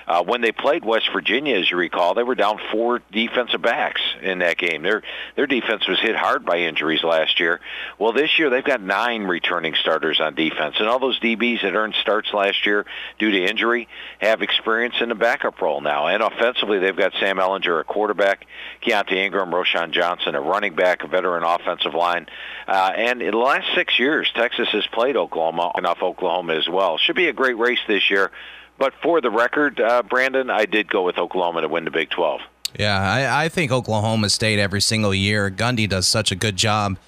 Uh, 0.08 0.24
when 0.24 0.40
they 0.40 0.52
played 0.52 0.86
West 0.86 1.10
Virginia, 1.12 1.58
as 1.58 1.70
you 1.70 1.76
recall, 1.76 2.14
they 2.14 2.22
were 2.22 2.34
down 2.34 2.58
four 2.72 3.02
defensive 3.12 3.60
backs 3.60 4.00
in 4.22 4.38
that 4.38 4.56
game. 4.56 4.82
Their 4.82 5.02
their 5.36 5.46
defense 5.46 5.86
was 5.86 6.00
hit 6.00 6.16
hard 6.16 6.46
by 6.46 6.60
injuries 6.60 7.04
last 7.04 7.38
year. 7.38 7.60
Well, 7.98 8.14
this 8.14 8.38
year 8.38 8.48
they've 8.48 8.64
got 8.64 8.80
nine 8.80 9.24
returning 9.24 9.74
starters 9.74 10.18
on 10.18 10.34
defense, 10.34 10.76
and 10.78 10.88
all 10.88 10.98
those 10.98 11.20
DBs 11.20 11.60
that 11.60 11.74
earned 11.74 11.94
starts 12.00 12.32
last 12.32 12.64
year 12.64 12.86
due 13.18 13.30
to 13.30 13.44
injury 13.44 13.86
have 14.18 14.40
experience 14.40 14.94
in 15.02 15.10
the 15.10 15.14
backup 15.14 15.60
role 15.60 15.82
now. 15.82 16.06
And 16.06 16.22
offensively, 16.22 16.78
they've 16.78 16.96
got 16.96 17.12
Sam 17.20 17.36
Ehlinger, 17.36 17.78
a 17.78 17.84
quarterback, 17.84 18.46
Keaontay 18.82 19.12
Ingram, 19.12 19.50
Roschon 19.50 19.90
Johnson, 19.90 20.34
a 20.34 20.40
running 20.40 20.74
back, 20.74 21.04
a 21.04 21.06
veteran 21.06 21.44
offensive 21.44 21.92
line. 21.92 22.28
Uh, 22.66 22.92
and 22.96 23.20
in 23.20 23.32
the 23.32 23.36
last 23.36 23.66
six 23.74 23.98
years, 23.98 24.30
Texas 24.34 24.68
has 24.70 24.86
played 24.86 25.16
Oklahoma, 25.16 25.72
enough 25.76 25.98
Oklahoma 26.02 26.54
as 26.54 26.66
well. 26.66 26.96
Should 26.96 27.16
be 27.16 27.28
a 27.28 27.34
great 27.34 27.58
race 27.58 27.80
this 27.86 28.08
year. 28.08 28.30
But 28.78 28.94
for 29.02 29.20
the 29.20 29.30
record, 29.30 29.80
uh, 29.80 30.02
Brandon, 30.02 30.50
I 30.50 30.64
did 30.64 30.88
go 30.88 31.02
with 31.02 31.18
Oklahoma 31.18 31.62
to 31.62 31.68
win 31.68 31.84
the 31.84 31.90
Big 31.90 32.10
12. 32.10 32.40
Yeah, 32.78 33.00
I, 33.00 33.44
I 33.44 33.48
think 33.48 33.72
Oklahoma 33.72 34.30
State 34.30 34.58
every 34.58 34.80
single 34.80 35.14
year. 35.14 35.50
Gundy 35.50 35.88
does 35.88 36.06
such 36.06 36.30
a 36.30 36.36
good 36.36 36.56
job 36.56 36.98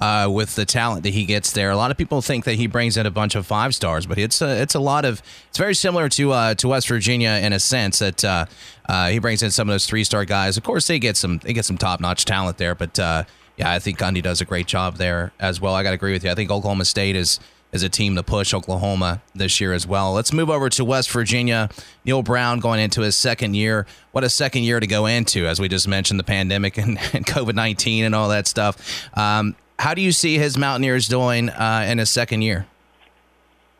uh, 0.00 0.28
with 0.30 0.54
the 0.54 0.64
talent 0.64 1.02
that 1.02 1.12
he 1.12 1.24
gets 1.24 1.52
there. 1.52 1.70
A 1.70 1.76
lot 1.76 1.90
of 1.90 1.96
people 1.96 2.22
think 2.22 2.44
that 2.44 2.54
he 2.54 2.66
brings 2.66 2.96
in 2.96 3.04
a 3.04 3.10
bunch 3.10 3.34
of 3.34 3.46
five 3.46 3.74
stars, 3.74 4.06
but 4.06 4.16
it's 4.16 4.40
a 4.40 4.62
it's 4.62 4.74
a 4.74 4.80
lot 4.80 5.04
of 5.04 5.20
it's 5.48 5.58
very 5.58 5.74
similar 5.74 6.08
to 6.10 6.32
uh, 6.32 6.54
to 6.54 6.68
West 6.68 6.88
Virginia 6.88 7.30
in 7.42 7.52
a 7.52 7.58
sense 7.58 7.98
that 7.98 8.24
uh, 8.24 8.46
uh 8.88 9.08
he 9.08 9.18
brings 9.18 9.42
in 9.42 9.50
some 9.50 9.68
of 9.68 9.74
those 9.74 9.86
three 9.86 10.04
star 10.04 10.24
guys. 10.24 10.56
Of 10.56 10.62
course, 10.62 10.86
they 10.86 10.98
get 10.98 11.16
some 11.16 11.38
they 11.38 11.52
get 11.52 11.64
some 11.64 11.78
top 11.78 12.00
notch 12.00 12.24
talent 12.24 12.58
there, 12.58 12.74
but 12.76 12.98
uh, 12.98 13.24
yeah, 13.56 13.72
I 13.72 13.80
think 13.80 13.98
Gundy 13.98 14.22
does 14.22 14.40
a 14.40 14.44
great 14.44 14.68
job 14.68 14.96
there 14.96 15.32
as 15.40 15.60
well. 15.60 15.74
I 15.74 15.82
got 15.82 15.90
to 15.90 15.94
agree 15.94 16.12
with 16.12 16.22
you. 16.22 16.30
I 16.30 16.36
think 16.36 16.50
Oklahoma 16.50 16.84
State 16.84 17.16
is 17.16 17.40
is 17.72 17.82
a 17.82 17.88
team 17.88 18.16
to 18.16 18.22
push 18.22 18.54
Oklahoma 18.54 19.20
this 19.34 19.60
year 19.60 19.72
as 19.72 19.86
well. 19.86 20.12
Let's 20.12 20.32
move 20.32 20.50
over 20.50 20.68
to 20.70 20.84
West 20.84 21.10
Virginia. 21.10 21.68
Neal 22.04 22.22
Brown 22.22 22.60
going 22.60 22.80
into 22.80 23.02
his 23.02 23.14
second 23.14 23.54
year. 23.54 23.86
What 24.12 24.24
a 24.24 24.30
second 24.30 24.62
year 24.62 24.80
to 24.80 24.86
go 24.86 25.06
into, 25.06 25.46
as 25.46 25.60
we 25.60 25.68
just 25.68 25.86
mentioned, 25.86 26.18
the 26.18 26.24
pandemic 26.24 26.78
and, 26.78 26.98
and 27.12 27.26
COVID 27.26 27.54
19 27.54 28.04
and 28.04 28.14
all 28.14 28.28
that 28.30 28.46
stuff. 28.46 29.08
Um, 29.16 29.54
how 29.78 29.94
do 29.94 30.02
you 30.02 30.12
see 30.12 30.38
his 30.38 30.56
Mountaineers 30.56 31.06
doing 31.08 31.50
uh, 31.50 31.86
in 31.88 31.98
his 31.98 32.10
second 32.10 32.42
year? 32.42 32.66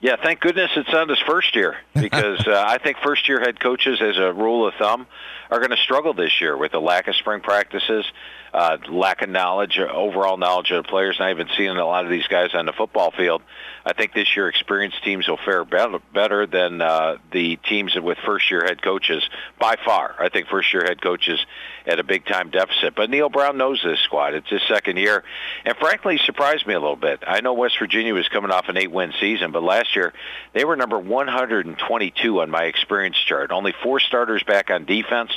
Yeah, 0.01 0.15
thank 0.23 0.41
goodness 0.41 0.71
it's 0.77 0.93
not 0.93 1.09
his 1.09 1.19
first 1.27 1.57
year 1.57 1.77
because 1.95 2.39
uh, 2.47 2.65
I 2.67 2.79
think 2.79 2.99
first 3.03 3.29
year 3.29 3.41
head 3.41 3.59
coaches, 3.59 4.01
as 4.01 4.17
a 4.17 4.33
rule 4.33 4.69
of 4.69 4.75
thumb, 4.75 5.07
are 5.51 5.59
going 5.59 5.71
to 5.71 5.77
struggle 5.77 6.15
this 6.15 6.41
year 6.41 6.57
with 6.57 6.73
the 6.73 6.81
lack 6.81 7.09
of 7.09 7.17
spring 7.17 7.41
practices, 7.41 8.05
uh, 8.53 8.79
lack 8.89 9.23
of 9.23 9.29
knowledge, 9.29 9.79
overall 9.79 10.37
knowledge 10.37 10.71
of 10.71 10.85
the 10.85 10.89
players. 10.89 11.17
And 11.19 11.27
I 11.27 11.29
haven't 11.29 11.51
seen 11.57 11.71
a 11.71 11.87
lot 11.87 12.05
of 12.05 12.11
these 12.11 12.27
guys 12.27 12.51
on 12.55 12.67
the 12.67 12.73
football 12.73 13.11
field. 13.11 13.43
I 13.89 13.95
think 13.95 14.13
this 14.13 14.37
year 14.37 14.49
experienced 14.49 15.03
teams 15.03 15.29
will 15.29 15.39
fare 15.39 15.65
better, 15.65 15.99
better 16.13 16.47
than 16.47 16.83
uh, 16.83 17.17
the 17.33 17.57
teams 17.57 17.97
with 17.99 18.19
first-year 18.19 18.65
head 18.65 18.83
coaches 18.83 19.27
by 19.59 19.77
far. 19.83 20.15
I 20.19 20.29
think 20.29 20.49
first-year 20.49 20.85
head 20.85 21.01
coaches 21.01 21.41
at 21.87 21.99
a 21.99 22.05
big-time 22.05 22.51
deficit. 22.51 22.95
But 22.95 23.09
Neal 23.09 23.31
Brown 23.31 23.57
knows 23.57 23.81
this 23.83 23.99
squad. 24.01 24.35
It's 24.35 24.51
his 24.51 24.61
second 24.69 24.99
year, 24.99 25.25
and 25.65 25.75
frankly, 25.79 26.19
surprised 26.19 26.67
me 26.67 26.75
a 26.75 26.81
little 26.81 26.97
bit. 26.97 27.23
I 27.27 27.41
know 27.41 27.55
West 27.55 27.79
Virginia 27.79 28.13
was 28.13 28.29
coming 28.29 28.51
off 28.51 28.69
an 28.69 28.77
eight-win 28.77 29.15
season, 29.19 29.53
but 29.53 29.63
last 29.63 29.97
year 29.97 30.13
they 30.53 30.67
were 30.67 30.77
number 30.77 30.99
122 30.99 32.41
on 32.43 32.51
my 32.51 32.65
experience 32.65 33.17
chart. 33.17 33.51
Only 33.51 33.73
four 33.83 34.01
starters 34.01 34.43
back 34.43 34.71
on 34.71 34.85
defense, 34.85 35.31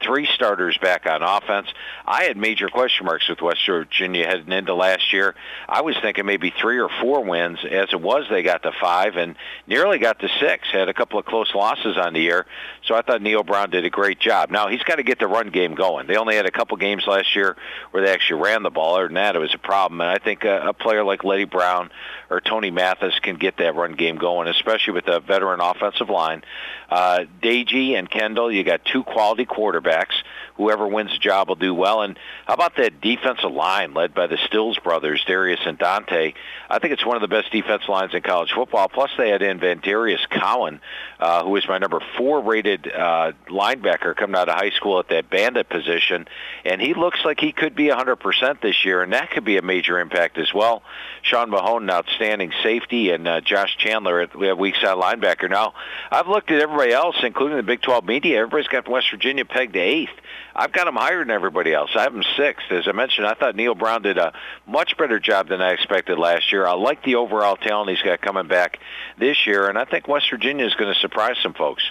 three 0.00 0.26
starters 0.34 0.78
back 0.78 1.04
on 1.04 1.22
offense. 1.22 1.68
I 2.06 2.24
had 2.24 2.38
major 2.38 2.67
question 2.70 3.06
marks 3.06 3.28
with 3.28 3.40
West 3.40 3.60
Virginia 3.66 4.26
heading 4.26 4.52
into 4.52 4.74
last 4.74 5.12
year. 5.12 5.34
I 5.68 5.82
was 5.82 5.96
thinking 6.00 6.26
maybe 6.26 6.52
three 6.60 6.78
or 6.78 6.88
four 7.00 7.24
wins 7.24 7.58
as 7.64 7.88
it 7.92 8.00
was, 8.00 8.26
they 8.30 8.42
got 8.42 8.62
to 8.62 8.72
five 8.80 9.16
and 9.16 9.36
nearly 9.66 9.98
got 9.98 10.18
to 10.20 10.28
six. 10.40 10.68
Had 10.70 10.88
a 10.88 10.94
couple 10.94 11.18
of 11.18 11.26
close 11.26 11.54
losses 11.54 11.96
on 11.96 12.12
the 12.12 12.20
year, 12.20 12.46
so 12.84 12.94
I 12.94 13.02
thought 13.02 13.22
Neal 13.22 13.42
Brown 13.42 13.70
did 13.70 13.84
a 13.84 13.90
great 13.90 14.20
job. 14.20 14.50
Now 14.50 14.68
he's 14.68 14.82
got 14.82 14.96
to 14.96 15.02
get 15.02 15.18
the 15.18 15.26
run 15.26 15.50
game 15.50 15.74
going. 15.74 16.06
They 16.06 16.16
only 16.16 16.36
had 16.36 16.46
a 16.46 16.50
couple 16.50 16.76
games 16.76 17.06
last 17.06 17.34
year 17.36 17.56
where 17.90 18.04
they 18.04 18.12
actually 18.12 18.42
ran 18.42 18.62
the 18.62 18.70
ball. 18.70 18.96
Other 18.96 19.06
than 19.06 19.14
that, 19.14 19.36
it 19.36 19.40
was 19.40 19.54
a 19.54 19.58
problem. 19.58 20.00
And 20.00 20.10
I 20.10 20.18
think 20.18 20.44
a, 20.44 20.68
a 20.68 20.72
player 20.72 21.04
like 21.04 21.24
Leddie 21.24 21.44
Brown 21.44 21.90
or 22.30 22.40
Tony 22.40 22.70
Mathis 22.70 23.18
can 23.20 23.36
get 23.36 23.56
that 23.58 23.74
run 23.74 23.94
game 23.94 24.16
going, 24.16 24.48
especially 24.48 24.94
with 24.94 25.08
a 25.08 25.20
veteran 25.20 25.60
offensive 25.60 26.10
line. 26.10 26.42
Uh, 26.90 27.24
Doege 27.42 27.98
and 27.98 28.10
Kendall, 28.10 28.50
you 28.50 28.64
got 28.64 28.84
two 28.84 29.02
quality 29.02 29.46
quarterbacks. 29.46 30.14
Whoever 30.56 30.86
wins 30.86 31.12
the 31.12 31.18
job 31.18 31.48
will 31.48 31.56
do 31.56 31.74
well. 31.74 32.02
And 32.02 32.18
how 32.48 32.54
about 32.54 32.76
that 32.76 33.02
defensive 33.02 33.52
line 33.52 33.92
led 33.92 34.14
by 34.14 34.26
the 34.26 34.38
Stills 34.46 34.78
brothers, 34.78 35.22
Darius 35.26 35.60
and 35.66 35.76
Dante? 35.76 36.32
I 36.70 36.78
think 36.78 36.94
it's 36.94 37.04
one 37.04 37.14
of 37.14 37.20
the 37.20 37.28
best 37.28 37.52
defense 37.52 37.82
lines 37.90 38.14
in 38.14 38.22
college 38.22 38.52
football. 38.52 38.88
Plus, 38.88 39.10
they 39.18 39.28
had 39.28 39.42
in 39.42 39.60
Vandarius 39.60 40.26
Cowan, 40.30 40.80
uh, 41.20 41.44
who 41.44 41.56
is 41.56 41.68
my 41.68 41.76
number 41.76 42.00
four 42.16 42.40
rated 42.40 42.90
uh, 42.90 43.32
linebacker 43.50 44.16
coming 44.16 44.34
out 44.34 44.48
of 44.48 44.54
high 44.54 44.70
school 44.70 44.98
at 44.98 45.10
that 45.10 45.28
bandit 45.28 45.68
position. 45.68 46.26
And 46.64 46.80
he 46.80 46.94
looks 46.94 47.22
like 47.22 47.38
he 47.38 47.52
could 47.52 47.74
be 47.74 47.88
100% 47.88 48.62
this 48.62 48.82
year, 48.82 49.02
and 49.02 49.12
that 49.12 49.30
could 49.30 49.44
be 49.44 49.58
a 49.58 49.62
major 49.62 49.98
impact 49.98 50.38
as 50.38 50.54
well. 50.54 50.82
Sean 51.20 51.50
Mahone, 51.50 51.82
an 51.82 51.90
outstanding 51.90 52.54
safety, 52.62 53.10
and 53.10 53.28
uh, 53.28 53.42
Josh 53.42 53.76
Chandler, 53.76 54.26
we 54.34 54.46
have 54.46 54.56
weak 54.56 54.76
side 54.76 54.96
linebacker. 54.96 55.50
Now, 55.50 55.74
I've 56.10 56.28
looked 56.28 56.50
at 56.50 56.62
everybody 56.62 56.92
else, 56.92 57.16
including 57.22 57.58
the 57.58 57.62
Big 57.62 57.82
12 57.82 58.06
media. 58.06 58.38
Everybody's 58.38 58.68
got 58.68 58.88
West 58.88 59.10
Virginia 59.10 59.44
pegged 59.44 59.74
to 59.74 59.80
eighth. 59.80 60.14
I've 60.56 60.72
got 60.72 60.86
them 60.86 60.96
higher 60.96 61.20
than 61.20 61.30
everybody 61.30 61.72
else. 61.72 61.90
I 61.94 62.02
have 62.02 62.12
them 62.12 62.24
As 62.38 62.86
I 62.86 62.92
mentioned, 62.92 63.26
I 63.26 63.34
thought 63.34 63.56
Neal 63.56 63.74
Brown 63.74 64.02
did 64.02 64.18
a 64.18 64.32
much 64.66 64.96
better 64.96 65.18
job 65.18 65.48
than 65.48 65.60
I 65.60 65.72
expected 65.72 66.18
last 66.18 66.52
year. 66.52 66.66
I 66.66 66.72
like 66.72 67.02
the 67.04 67.16
overall 67.16 67.56
talent 67.56 67.90
he's 67.90 68.02
got 68.02 68.20
coming 68.20 68.48
back 68.48 68.78
this 69.18 69.46
year, 69.46 69.68
and 69.68 69.78
I 69.78 69.84
think 69.84 70.08
West 70.08 70.30
Virginia 70.30 70.66
is 70.66 70.74
going 70.74 70.92
to 70.92 70.98
surprise 70.98 71.36
some 71.42 71.54
folks. 71.54 71.90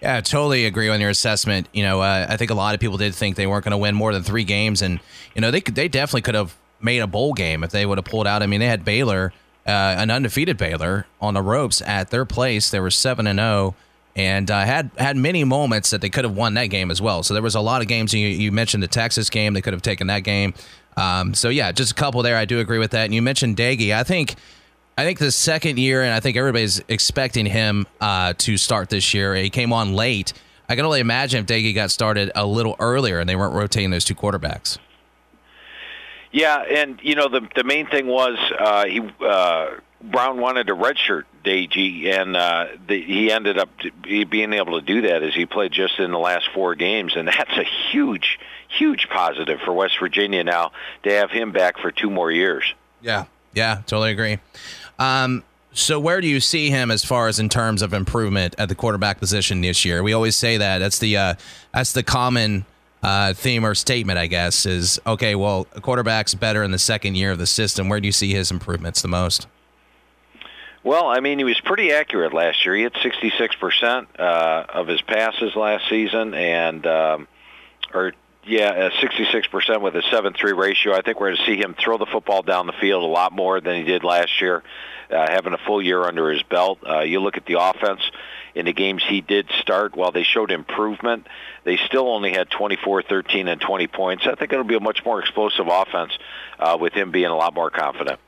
Yeah, 0.00 0.16
I 0.16 0.20
totally 0.20 0.64
agree 0.64 0.88
on 0.88 1.00
your 1.00 1.10
assessment. 1.10 1.68
You 1.72 1.82
know, 1.82 2.00
uh, 2.00 2.26
I 2.28 2.36
think 2.36 2.50
a 2.50 2.54
lot 2.54 2.74
of 2.74 2.80
people 2.80 2.98
did 2.98 3.14
think 3.14 3.36
they 3.36 3.46
weren't 3.46 3.64
going 3.64 3.72
to 3.72 3.78
win 3.78 3.94
more 3.94 4.12
than 4.12 4.22
three 4.22 4.44
games, 4.44 4.82
and 4.82 5.00
you 5.34 5.40
know 5.40 5.50
they 5.50 5.60
could, 5.60 5.74
they 5.74 5.88
definitely 5.88 6.22
could 6.22 6.36
have 6.36 6.56
made 6.80 7.00
a 7.00 7.06
bowl 7.06 7.34
game 7.34 7.64
if 7.64 7.70
they 7.70 7.84
would 7.84 7.98
have 7.98 8.04
pulled 8.04 8.26
out. 8.26 8.42
I 8.42 8.46
mean, 8.46 8.60
they 8.60 8.66
had 8.66 8.84
Baylor, 8.84 9.32
uh, 9.66 9.70
an 9.70 10.10
undefeated 10.10 10.56
Baylor, 10.56 11.06
on 11.20 11.34
the 11.34 11.42
ropes 11.42 11.82
at 11.82 12.10
their 12.10 12.24
place. 12.24 12.70
They 12.70 12.78
were 12.78 12.90
seven 12.90 13.26
and 13.26 13.38
zero, 13.38 13.48
oh, 13.48 13.74
and 14.18 14.50
uh, 14.50 14.64
had 14.64 14.90
had 14.98 15.16
many 15.16 15.44
moments 15.44 15.90
that 15.90 16.00
they 16.00 16.10
could 16.10 16.24
have 16.24 16.36
won 16.36 16.54
that 16.54 16.66
game 16.66 16.90
as 16.90 17.00
well. 17.00 17.22
So 17.22 17.34
there 17.34 17.42
was 17.42 17.54
a 17.54 17.60
lot 17.60 17.80
of 17.80 17.88
games. 17.88 18.12
You, 18.12 18.26
you 18.26 18.50
mentioned 18.50 18.82
the 18.82 18.88
Texas 18.88 19.30
game; 19.30 19.54
they 19.54 19.62
could 19.62 19.72
have 19.72 19.82
taken 19.82 20.08
that 20.08 20.24
game. 20.24 20.52
Um, 20.96 21.32
so 21.34 21.48
yeah, 21.48 21.70
just 21.70 21.92
a 21.92 21.94
couple 21.94 22.22
there. 22.22 22.36
I 22.36 22.44
do 22.44 22.58
agree 22.58 22.80
with 22.80 22.90
that. 22.90 23.04
And 23.04 23.14
you 23.14 23.22
mentioned 23.22 23.56
Doege. 23.56 23.94
I 23.94 24.02
think 24.02 24.34
I 24.98 25.04
think 25.04 25.20
the 25.20 25.30
second 25.30 25.78
year, 25.78 26.02
and 26.02 26.12
I 26.12 26.18
think 26.18 26.36
everybody's 26.36 26.82
expecting 26.88 27.46
him 27.46 27.86
uh, 28.00 28.34
to 28.38 28.56
start 28.56 28.90
this 28.90 29.14
year. 29.14 29.36
He 29.36 29.50
came 29.50 29.72
on 29.72 29.94
late. 29.94 30.32
I 30.68 30.74
can 30.74 30.84
only 30.84 31.00
imagine 31.00 31.40
if 31.40 31.46
Doege 31.46 31.72
got 31.72 31.92
started 31.92 32.32
a 32.34 32.44
little 32.44 32.74
earlier 32.80 33.20
and 33.20 33.28
they 33.28 33.36
weren't 33.36 33.54
rotating 33.54 33.90
those 33.90 34.04
two 34.04 34.16
quarterbacks. 34.16 34.78
Yeah, 36.32 36.62
and 36.62 36.98
you 37.02 37.14
know 37.14 37.28
the 37.28 37.48
the 37.54 37.62
main 37.62 37.86
thing 37.86 38.08
was 38.08 38.36
uh, 38.58 38.84
he 38.84 39.00
uh, 39.20 39.76
Brown 40.00 40.40
wanted 40.40 40.68
to 40.68 40.76
redshirt 40.76 41.24
Doege, 41.44 42.06
and 42.06 42.36
uh, 42.36 42.66
the, 42.86 43.00
he 43.00 43.32
ended 43.32 43.58
up 43.58 43.68
being 44.02 44.52
able 44.52 44.80
to 44.80 44.86
do 44.86 45.02
that 45.02 45.22
as 45.22 45.34
he 45.34 45.46
played 45.46 45.72
just 45.72 45.98
in 45.98 46.12
the 46.12 46.18
last 46.18 46.48
four 46.54 46.74
games, 46.74 47.16
and 47.16 47.26
that's 47.38 47.56
a 47.56 47.64
huge, 47.90 48.38
huge 48.68 49.08
positive 49.08 49.60
for 49.64 49.72
West 49.72 49.98
Virginia 49.98 50.44
now 50.44 50.72
to 51.02 51.10
have 51.10 51.30
him 51.30 51.52
back 51.52 51.78
for 51.78 51.90
two 51.90 52.10
more 52.10 52.30
years. 52.30 52.74
Yeah, 53.00 53.24
yeah, 53.54 53.82
totally 53.86 54.12
agree. 54.12 54.38
Um, 54.98 55.42
so 55.72 56.00
where 56.00 56.20
do 56.20 56.26
you 56.26 56.40
see 56.40 56.70
him 56.70 56.90
as 56.90 57.04
far 57.04 57.28
as 57.28 57.38
in 57.38 57.48
terms 57.48 57.82
of 57.82 57.92
improvement 57.92 58.54
at 58.58 58.68
the 58.68 58.74
quarterback 58.74 59.18
position 59.18 59.60
this 59.60 59.84
year? 59.84 60.02
We 60.02 60.12
always 60.12 60.36
say 60.36 60.56
that. 60.56 60.78
That's 60.78 60.98
the 60.98 61.16
uh, 61.16 61.34
that's 61.72 61.92
the 61.92 62.02
common 62.02 62.64
uh, 63.02 63.34
theme 63.34 63.64
or 63.64 63.74
statement, 63.74 64.18
I 64.18 64.26
guess, 64.26 64.66
is 64.66 65.00
okay. 65.06 65.34
Well, 65.34 65.66
a 65.74 65.80
quarterback's 65.80 66.34
better 66.34 66.62
in 66.62 66.70
the 66.72 66.78
second 66.78 67.16
year 67.16 67.30
of 67.30 67.38
the 67.38 67.46
system. 67.46 67.88
Where 67.88 68.00
do 68.00 68.06
you 68.06 68.12
see 68.12 68.32
his 68.32 68.50
improvements 68.50 69.02
the 69.02 69.08
most? 69.08 69.46
Well, 70.84 71.06
I 71.06 71.20
mean, 71.20 71.38
he 71.38 71.44
was 71.44 71.60
pretty 71.60 71.92
accurate 71.92 72.32
last 72.32 72.64
year. 72.64 72.76
He 72.76 72.82
hit 72.82 72.94
66% 72.94 74.06
uh, 74.18 74.64
of 74.68 74.86
his 74.86 75.00
passes 75.02 75.54
last 75.56 75.88
season, 75.88 76.34
and 76.34 76.86
um, 76.86 77.28
or 77.92 78.12
yeah, 78.48 78.88
66% 78.90 79.82
with 79.82 79.94
a 79.94 80.00
7-3 80.00 80.56
ratio. 80.56 80.94
I 80.94 81.02
think 81.02 81.20
we're 81.20 81.34
going 81.34 81.36
to 81.36 81.44
see 81.44 81.60
him 81.60 81.74
throw 81.78 81.98
the 81.98 82.06
football 82.06 82.42
down 82.42 82.66
the 82.66 82.72
field 82.72 83.02
a 83.02 83.06
lot 83.06 83.32
more 83.32 83.60
than 83.60 83.76
he 83.76 83.82
did 83.82 84.04
last 84.04 84.40
year, 84.40 84.62
uh, 85.10 85.26
having 85.28 85.52
a 85.52 85.58
full 85.58 85.82
year 85.82 86.02
under 86.02 86.30
his 86.30 86.42
belt. 86.44 86.78
Uh, 86.88 87.00
you 87.00 87.20
look 87.20 87.36
at 87.36 87.44
the 87.44 87.60
offense 87.60 88.00
in 88.54 88.64
the 88.64 88.72
games 88.72 89.02
he 89.06 89.20
did 89.20 89.50
start, 89.60 89.94
while 89.94 90.12
they 90.12 90.22
showed 90.22 90.50
improvement, 90.50 91.26
they 91.64 91.76
still 91.76 92.08
only 92.08 92.32
had 92.32 92.50
24, 92.50 93.02
13, 93.02 93.48
and 93.48 93.60
20 93.60 93.86
points. 93.88 94.26
I 94.26 94.34
think 94.34 94.52
it'll 94.52 94.64
be 94.64 94.76
a 94.76 94.80
much 94.80 95.04
more 95.04 95.20
explosive 95.20 95.66
offense 95.68 96.16
uh, 96.58 96.78
with 96.80 96.94
him 96.94 97.10
being 97.10 97.26
a 97.26 97.36
lot 97.36 97.54
more 97.54 97.70
confident. 97.70 98.18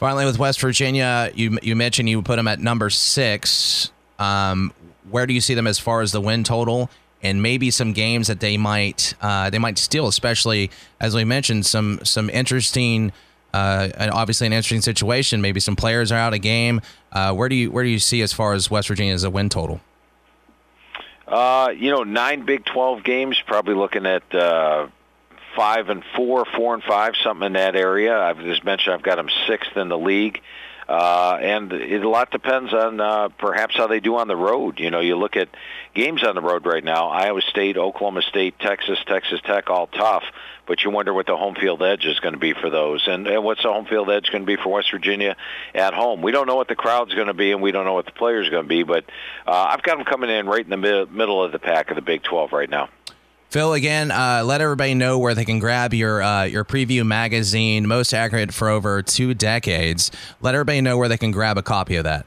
Finally, 0.00 0.24
with 0.24 0.38
West 0.38 0.60
Virginia, 0.62 1.30
you 1.34 1.58
you 1.62 1.76
mentioned 1.76 2.08
you 2.08 2.22
put 2.22 2.36
them 2.36 2.48
at 2.48 2.58
number 2.58 2.88
six. 2.90 3.92
Um, 4.18 4.72
where 5.10 5.26
do 5.26 5.34
you 5.34 5.40
see 5.40 5.54
them 5.54 5.66
as 5.66 5.78
far 5.78 6.00
as 6.00 6.10
the 6.10 6.20
win 6.20 6.42
total? 6.42 6.90
and 7.22 7.42
maybe 7.42 7.70
some 7.70 7.92
games 7.92 8.28
that 8.28 8.40
they 8.40 8.56
might 8.56 9.14
uh, 9.20 9.50
they 9.50 9.58
might 9.58 9.76
steal, 9.78 10.06
especially 10.06 10.70
as 11.00 11.14
we 11.14 11.24
mentioned 11.24 11.66
some 11.66 12.00
some 12.02 12.30
interesting. 12.30 13.12
Uh, 13.52 13.90
obviously 14.12 14.46
an 14.46 14.52
interesting 14.52 14.80
situation. 14.80 15.40
Maybe 15.40 15.58
some 15.58 15.74
players 15.74 16.12
are 16.12 16.18
out 16.18 16.32
of 16.32 16.40
game. 16.40 16.80
Uh, 17.12 17.34
where 17.34 17.48
do 17.48 17.56
you 17.56 17.70
where 17.70 17.84
do 17.84 17.90
you 17.90 17.98
see 17.98 18.22
as 18.22 18.32
far 18.32 18.54
as 18.54 18.70
West 18.70 18.88
Virginia 18.88 19.12
as 19.12 19.24
a 19.24 19.30
win 19.30 19.48
total? 19.48 19.80
Uh, 21.26 21.74
you 21.76 21.90
know, 21.90 22.04
nine 22.04 22.46
Big 22.46 22.64
Twelve 22.64 23.04
games. 23.04 23.42
Probably 23.46 23.74
looking 23.74 24.06
at 24.06 24.34
uh, 24.34 24.86
five 25.56 25.88
and 25.88 26.02
four, 26.16 26.44
four 26.44 26.74
and 26.74 26.82
five, 26.82 27.14
something 27.22 27.46
in 27.46 27.52
that 27.54 27.76
area. 27.76 28.18
I've 28.18 28.40
just 28.40 28.64
mentioned 28.64 28.94
I've 28.94 29.02
got 29.02 29.16
them 29.16 29.28
sixth 29.46 29.76
in 29.76 29.88
the 29.88 29.98
league. 29.98 30.40
Uh, 30.90 31.38
and 31.40 31.72
it, 31.72 32.02
a 32.02 32.08
lot 32.08 32.32
depends 32.32 32.74
on 32.74 33.00
uh, 33.00 33.28
perhaps 33.38 33.76
how 33.76 33.86
they 33.86 34.00
do 34.00 34.16
on 34.16 34.26
the 34.26 34.34
road. 34.34 34.80
You 34.80 34.90
know, 34.90 34.98
you 34.98 35.14
look 35.16 35.36
at 35.36 35.48
games 35.94 36.24
on 36.24 36.34
the 36.34 36.40
road 36.40 36.66
right 36.66 36.82
now: 36.82 37.10
Iowa 37.10 37.42
State, 37.42 37.76
Oklahoma 37.76 38.22
State, 38.22 38.58
Texas, 38.58 38.98
Texas 39.06 39.40
Tech, 39.44 39.70
all 39.70 39.86
tough. 39.86 40.24
But 40.66 40.82
you 40.82 40.90
wonder 40.90 41.14
what 41.14 41.26
the 41.26 41.36
home 41.36 41.54
field 41.54 41.80
edge 41.80 42.06
is 42.06 42.18
going 42.18 42.34
to 42.34 42.40
be 42.40 42.54
for 42.54 42.70
those, 42.70 43.06
and, 43.06 43.28
and 43.28 43.44
what's 43.44 43.62
the 43.62 43.72
home 43.72 43.86
field 43.86 44.10
edge 44.10 44.32
going 44.32 44.42
to 44.42 44.46
be 44.46 44.56
for 44.56 44.68
West 44.70 44.90
Virginia 44.90 45.36
at 45.76 45.94
home. 45.94 46.22
We 46.22 46.32
don't 46.32 46.48
know 46.48 46.56
what 46.56 46.68
the 46.68 46.76
crowd's 46.76 47.14
going 47.14 47.28
to 47.28 47.34
be, 47.34 47.52
and 47.52 47.62
we 47.62 47.70
don't 47.70 47.84
know 47.84 47.94
what 47.94 48.06
the 48.06 48.12
players 48.12 48.50
going 48.50 48.64
to 48.64 48.68
be. 48.68 48.82
But 48.82 49.04
uh, 49.46 49.68
I've 49.70 49.84
got 49.84 49.96
them 49.96 50.04
coming 50.04 50.28
in 50.28 50.46
right 50.46 50.64
in 50.64 50.70
the 50.70 50.76
mid- 50.76 51.12
middle 51.12 51.42
of 51.42 51.52
the 51.52 51.60
pack 51.60 51.90
of 51.90 51.96
the 51.96 52.02
Big 52.02 52.24
12 52.24 52.52
right 52.52 52.70
now. 52.70 52.88
Phil, 53.50 53.72
again, 53.72 54.12
uh, 54.12 54.44
let 54.44 54.60
everybody 54.60 54.94
know 54.94 55.18
where 55.18 55.34
they 55.34 55.44
can 55.44 55.58
grab 55.58 55.92
your 55.92 56.22
uh, 56.22 56.44
your 56.44 56.64
preview 56.64 57.04
magazine, 57.04 57.88
most 57.88 58.14
accurate 58.14 58.54
for 58.54 58.68
over 58.68 59.02
two 59.02 59.34
decades. 59.34 60.12
Let 60.40 60.54
everybody 60.54 60.80
know 60.80 60.96
where 60.96 61.08
they 61.08 61.18
can 61.18 61.32
grab 61.32 61.58
a 61.58 61.62
copy 61.62 61.96
of 61.96 62.04
that. 62.04 62.26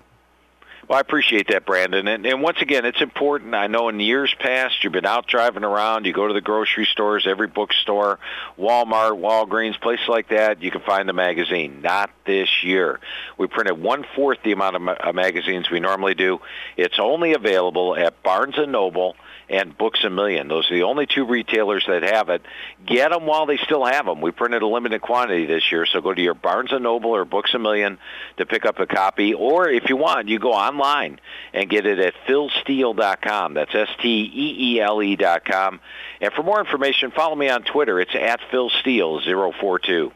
Well, 0.89 0.97
I 0.97 0.99
appreciate 0.99 1.47
that, 1.47 1.65
Brandon. 1.65 2.09
And, 2.09 2.25
and 2.25 2.41
once 2.41 2.57
again, 2.61 2.83
it's 2.83 3.01
important. 3.01 3.55
I 3.55 3.67
know 3.67 3.87
in 3.87 4.01
years 4.01 4.35
past, 4.37 4.83
you've 4.83 4.91
been 4.91 5.05
out 5.05 5.25
driving 5.25 5.63
around. 5.63 6.05
You 6.05 6.11
go 6.11 6.27
to 6.27 6.33
the 6.33 6.41
grocery 6.41 6.85
stores, 6.85 7.25
every 7.25 7.47
bookstore, 7.47 8.19
Walmart, 8.59 9.17
Walgreens, 9.17 9.79
places 9.79 10.09
like 10.09 10.27
that. 10.27 10.61
You 10.61 10.71
can 10.71 10.81
find 10.81 11.07
the 11.07 11.13
magazine. 11.13 11.81
Not 11.81 12.11
this 12.25 12.63
year. 12.63 12.99
We 13.37 13.47
printed 13.47 13.81
one 13.81 14.05
fourth 14.13 14.39
the 14.43 14.51
amount 14.51 14.75
of 14.75 14.81
ma- 14.81 15.11
magazines 15.13 15.69
we 15.71 15.79
normally 15.79 16.15
do. 16.15 16.41
It's 16.75 16.99
only 16.99 17.33
available 17.33 17.95
at 17.95 18.21
Barnes 18.21 18.57
and 18.57 18.73
Noble 18.73 19.15
and 19.49 19.77
Books 19.77 20.03
a 20.03 20.09
Million. 20.09 20.47
Those 20.47 20.69
are 20.71 20.75
the 20.75 20.83
only 20.83 21.05
two 21.05 21.25
retailers 21.25 21.85
that 21.87 22.03
have 22.03 22.29
it. 22.29 22.41
Get 22.85 23.11
them 23.11 23.25
while 23.25 23.45
they 23.45 23.57
still 23.57 23.85
have 23.85 24.05
them. 24.05 24.21
We 24.21 24.31
printed 24.31 24.61
a 24.61 24.67
limited 24.67 25.01
quantity 25.01 25.45
this 25.45 25.71
year, 25.71 25.85
so 25.85 26.01
go 26.01 26.13
to 26.13 26.21
your 26.21 26.33
Barnes 26.33 26.71
& 26.71 26.79
Noble 26.79 27.11
or 27.11 27.25
Books 27.25 27.53
a 27.53 27.59
Million 27.59 27.97
to 28.37 28.45
pick 28.45 28.65
up 28.65 28.79
a 28.79 28.85
copy. 28.85 29.33
Or 29.33 29.69
if 29.69 29.89
you 29.89 29.97
want, 29.97 30.27
you 30.27 30.39
go 30.39 30.53
online 30.53 31.19
and 31.53 31.69
get 31.69 31.85
it 31.85 31.99
at 31.99 32.13
philsteele.com. 32.27 33.53
That's 33.53 33.73
S-T-E-E-L-E 33.73 35.15
dot 35.15 35.45
com. 35.45 35.79
And 36.21 36.33
for 36.33 36.43
more 36.43 36.59
information, 36.59 37.11
follow 37.11 37.35
me 37.35 37.49
on 37.49 37.63
Twitter. 37.63 37.99
It's 37.99 38.15
at 38.15 38.39
philsteele042. 38.51 40.11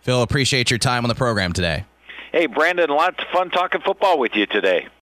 Phil, 0.00 0.22
appreciate 0.22 0.70
your 0.70 0.78
time 0.78 1.04
on 1.04 1.08
the 1.08 1.14
program 1.14 1.52
today. 1.52 1.84
Hey, 2.32 2.46
Brandon, 2.46 2.90
lots 2.90 3.22
of 3.22 3.28
fun 3.32 3.50
talking 3.50 3.80
football 3.80 4.18
with 4.18 4.34
you 4.34 4.46
today. 4.46 4.88